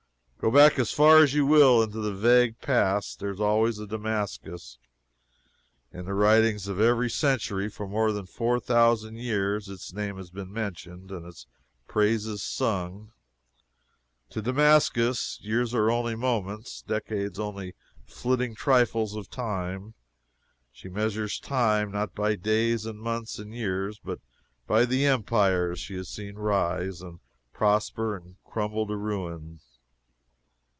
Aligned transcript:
Go 0.43 0.49
back 0.49 0.79
as 0.79 0.91
far 0.91 1.19
as 1.19 1.35
you 1.35 1.45
will 1.45 1.83
into 1.83 1.99
the 1.99 2.15
vague 2.15 2.59
past, 2.61 3.19
there 3.19 3.29
was 3.29 3.39
always 3.39 3.77
a 3.77 3.85
Damascus. 3.85 4.79
In 5.93 6.05
the 6.05 6.15
writings 6.15 6.67
of 6.67 6.79
every 6.79 7.11
century 7.11 7.69
for 7.69 7.87
more 7.87 8.11
than 8.11 8.25
four 8.25 8.59
thousand 8.59 9.17
years, 9.17 9.69
its 9.69 9.93
name 9.93 10.17
has 10.17 10.31
been 10.31 10.51
mentioned 10.51 11.11
and 11.11 11.27
its 11.27 11.45
praises 11.87 12.41
sung. 12.41 13.11
To 14.31 14.41
Damascus, 14.41 15.37
years 15.43 15.75
are 15.75 15.91
only 15.91 16.15
moments, 16.15 16.81
decades 16.81 17.37
are 17.37 17.43
only 17.49 17.75
flitting 18.07 18.55
trifles 18.55 19.15
of 19.15 19.29
time. 19.29 19.93
She 20.71 20.89
measures 20.89 21.37
time, 21.39 21.91
not 21.91 22.15
by 22.15 22.33
days 22.33 22.87
and 22.87 22.99
months 22.99 23.37
and 23.37 23.53
years, 23.53 23.99
but 24.03 24.19
by 24.65 24.85
the 24.85 25.05
empires 25.05 25.77
she 25.77 25.97
has 25.97 26.09
seen 26.09 26.33
rise, 26.33 26.99
and 26.99 27.19
prosper 27.53 28.15
and 28.17 28.37
crumble 28.43 28.87
to 28.87 28.97
ruin. 28.97 29.59